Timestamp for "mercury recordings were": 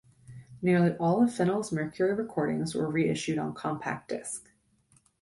1.71-2.89